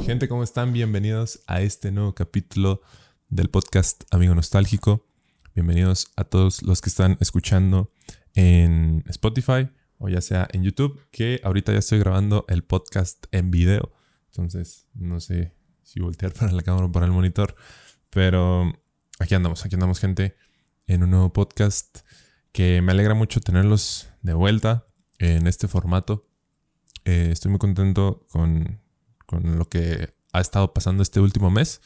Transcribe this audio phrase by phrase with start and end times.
[0.00, 0.72] Gente, ¿cómo están?
[0.72, 2.82] Bienvenidos a este nuevo capítulo
[3.28, 5.06] del podcast Amigo Nostálgico.
[5.54, 7.92] Bienvenidos a todos los que están escuchando
[8.34, 9.68] en Spotify
[9.98, 13.92] o ya sea en YouTube, que ahorita ya estoy grabando el podcast en video.
[14.26, 17.54] Entonces, no sé si voltear para la cámara o para el monitor,
[18.10, 18.72] pero
[19.20, 20.36] aquí andamos, aquí andamos gente
[20.88, 22.00] en un nuevo podcast
[22.50, 24.86] que me alegra mucho tenerlos de vuelta
[25.18, 26.28] en este formato.
[27.04, 28.81] Eh, estoy muy contento con,
[29.32, 31.80] con lo que ha estado pasando este último mes.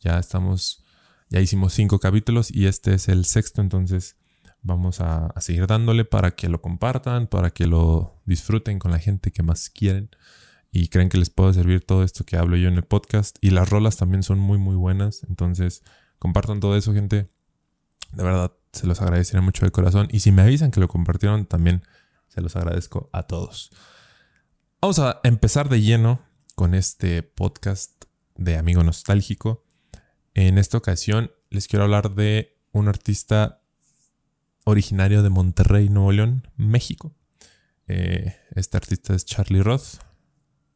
[0.00, 0.84] Ya estamos,
[1.28, 4.16] ya hicimos cinco capítulos y este es el sexto, entonces
[4.62, 9.30] vamos a, seguir dándole para que lo compartan, para que lo disfruten con la gente
[9.30, 10.10] que más quieren
[10.72, 13.38] y creen que les puede servir todo esto que hablo yo en el podcast.
[13.40, 15.82] Y las rolas también son muy, muy buenas, entonces
[16.18, 17.30] compartan todo eso, gente.
[18.12, 20.08] De verdad, se los agradeceré mucho de corazón.
[20.10, 21.82] Y si me avisan que lo compartieron, también
[22.26, 23.70] se los agradezco a todos.
[24.80, 26.27] Vamos a empezar de lleno
[26.58, 29.64] con este podcast de Amigo Nostálgico.
[30.34, 33.62] En esta ocasión les quiero hablar de un artista
[34.64, 37.14] originario de Monterrey, Nuevo León, México.
[37.86, 40.02] Eh, este artista es Charlie Roth,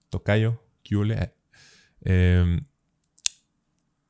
[0.08, 1.34] Tocayo, Kiule.
[2.02, 2.60] Eh,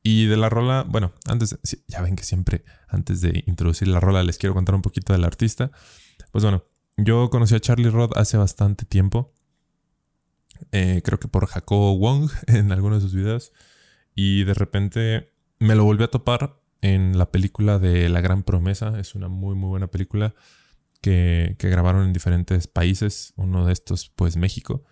[0.03, 1.57] y de la rola, bueno, antes,
[1.87, 5.23] ya ven que siempre antes de introducir la rola les quiero contar un poquito del
[5.23, 5.71] artista.
[6.31, 6.65] Pues bueno,
[6.97, 9.32] yo conocí a Charlie Roth hace bastante tiempo.
[10.71, 13.51] Eh, creo que por Jacobo Wong en algunos de sus videos.
[14.15, 18.99] Y de repente me lo volví a topar en la película de La Gran Promesa.
[18.99, 20.35] Es una muy, muy buena película
[21.01, 23.33] que, que grabaron en diferentes países.
[23.35, 24.83] Uno de estos, pues México.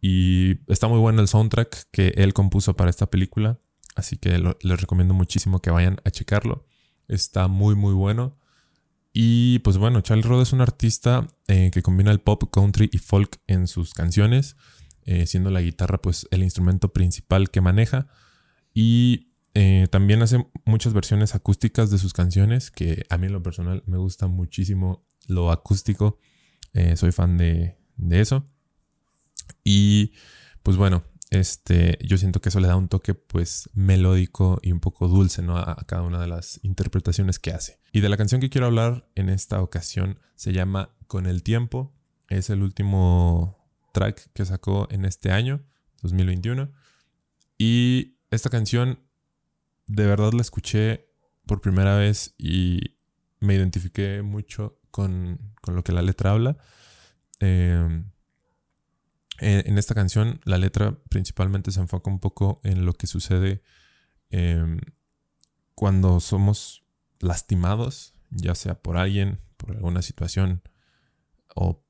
[0.00, 3.58] Y está muy bueno el soundtrack que él compuso para esta película.
[3.96, 6.66] Así que les recomiendo muchísimo que vayan a checarlo.
[7.08, 8.36] Está muy, muy bueno.
[9.16, 12.98] Y pues bueno, Charlie Roth es un artista eh, que combina el pop, country y
[12.98, 14.56] folk en sus canciones,
[15.04, 18.06] eh, siendo la guitarra pues el instrumento principal que maneja.
[18.72, 23.42] Y eh, también hace muchas versiones acústicas de sus canciones, que a mí en lo
[23.42, 26.18] personal me gusta muchísimo lo acústico.
[26.96, 28.46] soy fan de, de eso.
[29.62, 30.12] Y
[30.62, 34.80] pues bueno, este, yo siento que eso le da un toque pues melódico y un
[34.80, 35.56] poco dulce ¿no?
[35.56, 37.80] a, cada una de las interpretaciones que hace.
[37.92, 41.92] Y de la canción que quiero hablar en esta ocasión se llama Con el tiempo.
[42.28, 43.63] Es el último
[43.94, 45.64] track que sacó en este año,
[46.02, 46.70] 2021.
[47.56, 49.00] Y esta canción
[49.86, 51.08] de verdad la escuché
[51.46, 52.98] por primera vez y
[53.40, 56.58] me identifiqué mucho con, con lo que la letra habla.
[57.40, 58.04] Eh,
[59.38, 63.62] en esta canción la letra principalmente se enfoca un poco en lo que sucede
[64.30, 64.78] em,
[65.74, 66.84] cuando somos
[67.18, 70.62] lastimados, ya sea por alguien, por alguna situación
[71.54, 71.84] o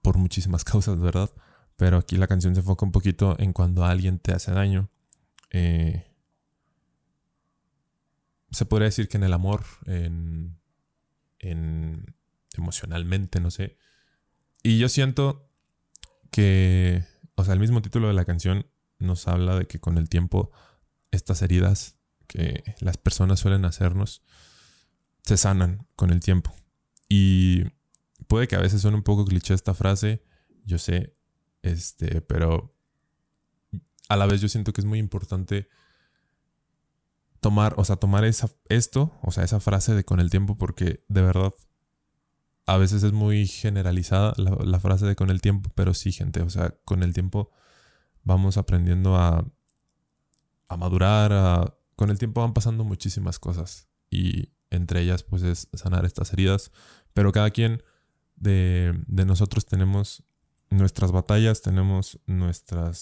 [0.00, 1.30] por muchísimas causas, ¿verdad?
[1.76, 4.90] Pero aquí la canción se enfoca un poquito en cuando alguien te hace daño.
[5.50, 6.06] Eh,
[8.50, 10.58] se podría decir que en el amor, en,
[11.38, 12.16] en
[12.54, 13.76] emocionalmente, no sé.
[14.62, 15.50] Y yo siento
[16.30, 17.04] que,
[17.34, 18.66] o sea, el mismo título de la canción
[18.98, 20.50] nos habla de que con el tiempo
[21.10, 24.22] estas heridas que las personas suelen hacernos
[25.22, 26.54] se sanan con el tiempo.
[27.08, 27.64] Y
[28.28, 30.22] puede que a veces suene un poco cliché esta frase,
[30.64, 31.15] yo sé,
[31.66, 32.74] este, pero
[34.08, 35.68] a la vez yo siento que es muy importante
[37.40, 41.04] tomar, o sea, tomar esa, esto, o sea, esa frase de con el tiempo, porque
[41.08, 41.52] de verdad
[42.66, 46.50] a veces es muy generalizada la, frase de con el tiempo, pero sí, gente, o
[46.50, 47.50] sea, con el tiempo
[48.24, 49.46] vamos aprendiendo a,
[50.68, 56.04] a madurar, con el tiempo van pasando muchísimas cosas y entre ellas pues es sanar
[56.04, 56.72] estas heridas,
[57.14, 57.82] pero cada quien
[58.34, 60.24] de, de nosotros tenemos
[60.70, 62.92] nuestras batallas, tenemos nuestro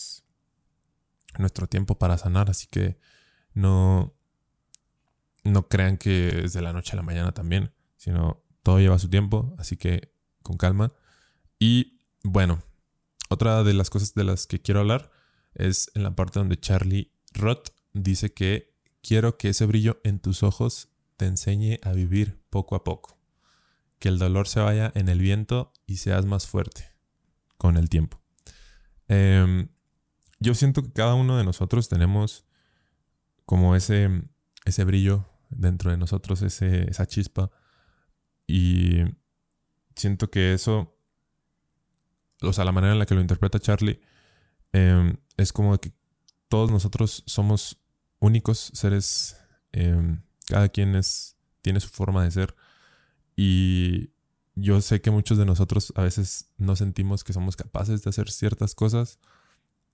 [1.68, 2.98] tiempo para sanar, así que
[3.52, 4.14] no
[5.44, 9.10] no crean que es de la noche a la mañana también, sino todo lleva su
[9.10, 10.10] tiempo, así que
[10.42, 10.94] con calma.
[11.58, 12.62] Y bueno,
[13.28, 15.10] otra de las cosas de las que quiero hablar
[15.54, 20.42] es en la parte donde Charlie Roth dice que quiero que ese brillo en tus
[20.42, 20.88] ojos
[21.18, 23.18] te enseñe a vivir poco a poco.
[23.98, 26.93] Que el dolor se vaya en el viento y seas más fuerte
[27.56, 28.20] con el tiempo.
[29.08, 29.68] Em,
[30.40, 32.44] yo siento que cada uno de nosotros tenemos
[33.46, 34.22] como ese,
[34.64, 37.50] ese brillo dentro de nosotros, ese, esa chispa
[38.46, 39.04] y
[39.96, 40.96] siento que eso,
[42.42, 44.00] o sea, la manera en la que lo interpreta Charlie,
[44.72, 45.92] em, es como que
[46.48, 47.80] todos nosotros somos
[48.18, 49.36] únicos seres,
[49.72, 52.54] em, cada quien es, tiene su forma de ser.
[53.36, 54.10] Y
[54.54, 58.30] yo sé que muchos de nosotros a veces no sentimos que somos capaces de hacer
[58.30, 59.18] ciertas cosas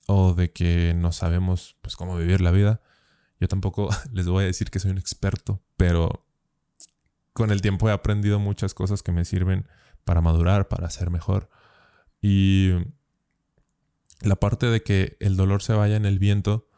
[0.06, 2.80] o de que no sabemos pues cómo vivir la vida.
[3.38, 6.26] Yo tampoco les voy a decir que soy un experto, pero
[7.32, 9.66] con el tiempo he aprendido muchas cosas que me sirven
[10.04, 11.48] para madurar, para ser mejor.
[12.20, 12.72] Y
[14.20, 16.68] la parte de que el dolor se vaya en el viento,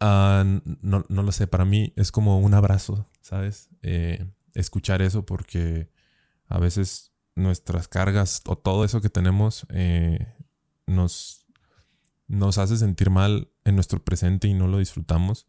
[0.00, 0.44] ah,
[0.80, 3.68] no, lo sé, para mí es como un abrazo, ¿sabes?
[3.82, 5.90] Eh, escuchar eso porque
[6.48, 10.34] a veces nuestras cargas o todo eso que tenemos eh,
[10.86, 11.46] nos,
[12.56, 15.46] hace sentir mal en nuestro presente y no lo disfrutamos.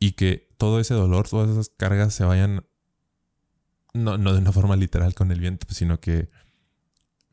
[0.00, 2.66] Y que todo ese dolor, todas esas cargas se vayan,
[3.94, 6.30] no, no de una forma literal con el viento, sino que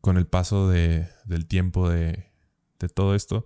[0.01, 2.31] con el paso de, del tiempo de,
[2.79, 3.45] de todo esto,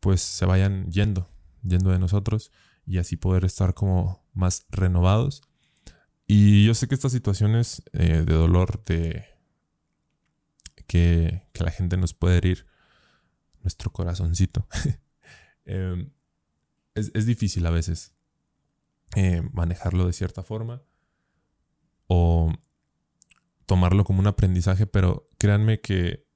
[0.00, 1.28] pues se vayan yendo,
[1.62, 2.52] yendo de nosotros
[2.86, 5.42] y así poder estar como más renovados.
[6.30, 9.24] Y yo sé que estas situaciones eh, de dolor, de
[10.86, 12.66] que, que, la gente nos puede herir
[13.62, 14.68] nuestro corazoncito,
[15.64, 16.10] em,
[16.94, 18.12] es, es, difícil a veces
[19.16, 20.82] eh, manejarlo de cierta forma
[22.08, 22.52] o
[23.64, 26.26] tomarlo como un aprendizaje, pero créanme que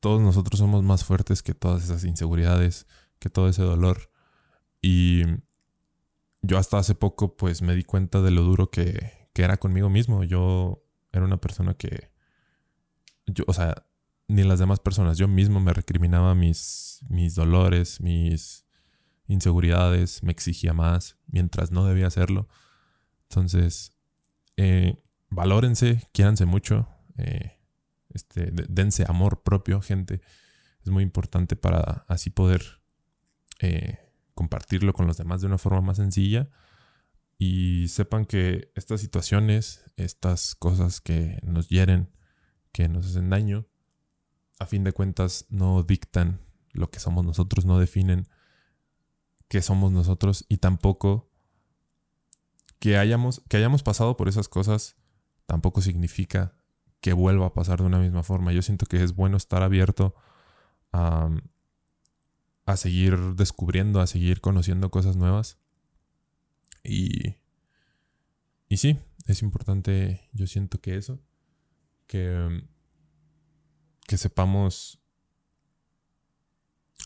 [0.00, 2.86] todos nosotros somos más fuertes que todas esas inseguridades,
[3.18, 4.10] que todo ese dolor.
[4.80, 5.24] Y
[6.46, 9.88] yo hasta hace poco pues me di cuenta de lo duro que, que era conmigo
[9.88, 10.24] mismo.
[10.24, 12.10] Yo era una persona que,
[13.26, 13.86] yo, o sea,
[14.28, 18.66] ni las demás personas, yo mismo me recriminaba mis, mis dolores, mis
[19.26, 22.48] inseguridades, me exigía más mientras no debía hacerlo.
[23.28, 23.92] Entonces,
[24.56, 26.88] eh, valórense, quiéranse mucho.
[27.18, 27.58] Eh,
[28.10, 30.20] este, dense amor propio, gente.
[30.82, 32.62] Es muy importante para así poder
[33.60, 33.98] eh,
[34.36, 36.48] compartirlo con los demás de una forma más sencilla.
[37.38, 42.10] Y sepan que estas situaciones, estas cosas que nos hieren,
[42.70, 43.66] que nos hacen daño,
[44.58, 46.40] a fin de cuentas no dictan
[46.72, 48.28] lo que somos nosotros, no definen
[49.48, 51.30] qué somos nosotros y tampoco
[52.78, 54.96] que hayamos, que hayamos pasado por esas cosas
[55.46, 56.54] tampoco significa
[57.00, 58.52] que vuelva a pasar de una misma forma.
[58.52, 60.14] Yo siento que es bueno estar abierto
[60.92, 61.30] a,
[62.66, 65.58] a seguir descubriendo, a seguir conociendo cosas nuevas.
[66.84, 67.36] Y,
[68.68, 71.18] y sí, es importante, yo siento que eso,
[72.06, 72.64] que,
[74.06, 75.00] que sepamos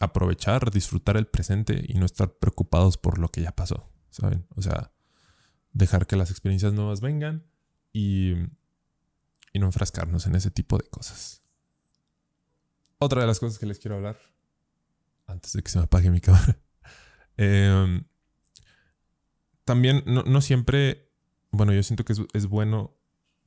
[0.01, 4.47] aprovechar, disfrutar el presente y no estar preocupados por lo que ya pasó, ¿saben?
[4.57, 4.93] O sea,
[5.73, 7.47] dejar que las experiencias nuevas vengan
[7.93, 8.35] y
[9.53, 11.43] y no enfrascarnos en ese tipo de cosas.
[12.99, 14.19] Otra de las cosas que les quiero hablar,
[15.31, 16.59] antes de que se me apague mi cámara,
[17.37, 18.05] em,
[19.65, 21.11] también no, siempre,
[21.51, 22.97] bueno, yo siento que es, bueno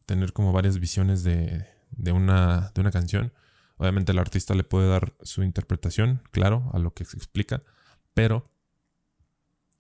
[0.06, 1.66] tener como varias visiones de,
[2.12, 3.34] una, de una canción.
[3.78, 7.64] Obviamente el artista le puede dar su interpretación, claro, a lo que se explica,
[8.14, 8.50] pero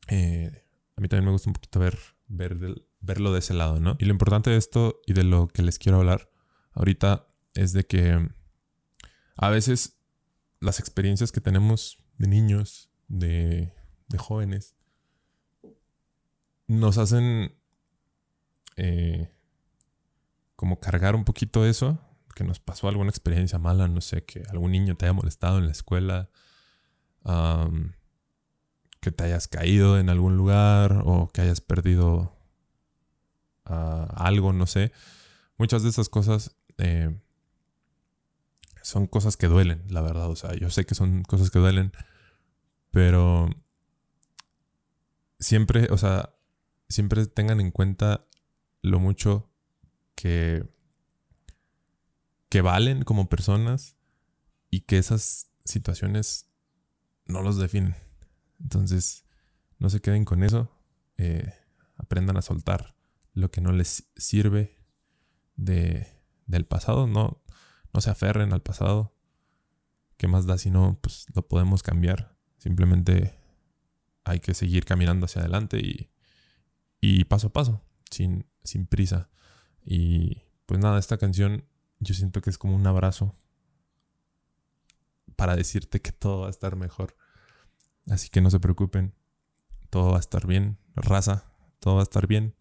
[0.08, 0.66] eh,
[0.96, 1.98] a mí también me gusta un poquito ver,
[2.28, 2.58] ver
[3.04, 3.96] verlo de ese lado, ¿no?
[4.00, 6.30] Y lo importante de esto y de lo que les quiero hablar
[6.72, 8.30] ahorita es de que
[9.36, 9.98] a veces
[10.64, 13.74] las experiencias que tenemos de niños, de,
[14.18, 14.76] jóvenes,
[16.68, 17.54] nos hacen
[18.78, 19.30] eh,
[20.56, 22.00] como cargar un poquito eso,
[22.34, 25.66] que nos pasó alguna experiencia mala, no sé, que algún niño te haya molestado en
[25.66, 26.30] la escuela,
[29.02, 32.38] que te hayas caído en algún lugar o que hayas perdido
[33.66, 34.94] algo, no sé.
[35.58, 37.20] Muchas de esas cosas eh,
[38.84, 40.30] son cosas que duelen, la verdad.
[40.30, 41.94] O sea, yo sé que son cosas que duelen,
[42.92, 43.50] pero
[45.40, 46.36] siempre, o sea,
[46.90, 48.28] siempre tengan en cuenta
[48.82, 49.50] lo mucho
[50.16, 50.70] que,
[52.50, 53.96] que valen como personas
[54.70, 56.50] y que esas situaciones
[57.26, 57.96] no los definen.
[58.60, 59.26] Entonces,
[59.80, 60.72] no se queden con eso.
[61.18, 61.54] Eh,
[61.96, 62.96] aprendan a soltar
[63.34, 64.78] lo que no les sirve
[65.56, 66.08] de,
[66.48, 67.08] del pasado.
[67.08, 67.43] No,
[67.94, 69.14] no se aferren al pasado.
[70.18, 71.00] ¿Qué más da si no?
[71.02, 72.36] Pues lo podemos cambiar.
[72.58, 73.38] Simplemente
[74.24, 76.10] hay que seguir caminando hacia adelante y,
[77.02, 79.30] y paso a paso, sin, sin prisa.
[79.86, 81.66] Y pues nada, esta canción
[82.00, 83.36] yo siento que es como un abrazo
[85.36, 87.16] para decirte que todo va a estar mejor.
[88.08, 89.14] Así que no se preocupen,
[89.90, 91.46] todo va a estar bien, raza,
[91.80, 92.56] todo va a estar bien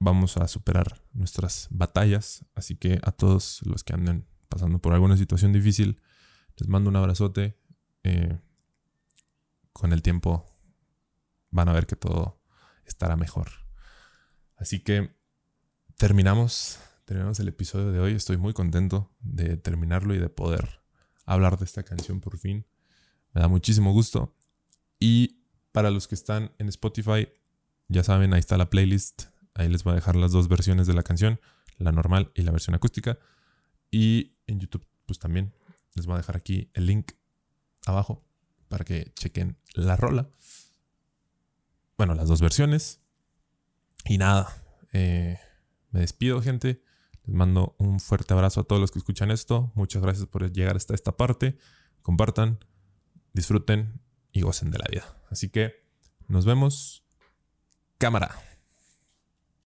[0.00, 2.44] vamos a superar nuestras batallas.
[2.54, 6.00] Así que a todos los que anden pasando por alguna situación difícil,
[6.56, 7.56] les mando un abrazote.
[8.02, 8.40] Eh,
[9.72, 10.44] con el tiempo
[11.50, 12.42] van a ver que todo
[12.84, 13.48] estará mejor.
[14.56, 15.16] Así que
[15.96, 18.14] terminamos, terminamos el episodio de hoy.
[18.14, 20.82] Estoy muy contento de terminarlo y de poder
[21.24, 22.66] hablar de esta canción por fin.
[23.32, 24.36] Me da muchísimo gusto.
[24.98, 27.28] Y para los que están en Spotify,
[27.88, 29.29] ya saben, ahí está la playlist.
[29.54, 31.40] Ahí les voy a dejar las dos versiones de la canción,
[31.78, 33.18] la normal y la versión acústica.
[33.90, 35.52] Y en YouTube, pues también
[35.94, 37.12] les voy a dejar aquí el link
[37.86, 38.24] abajo
[38.68, 40.30] para que chequen la rola.
[41.96, 43.00] Bueno, las dos versiones.
[44.06, 44.48] Y nada,
[44.92, 45.38] eh,
[45.90, 46.82] me despido, gente.
[47.24, 49.72] Les mando un fuerte abrazo a todos los que escuchan esto.
[49.74, 51.58] Muchas gracias por llegar hasta esta parte.
[52.02, 52.64] Compartan,
[53.32, 54.00] disfruten
[54.32, 55.04] y gocen de la vida.
[55.30, 55.84] Así que
[56.28, 57.04] nos vemos.
[57.98, 58.49] Cámara.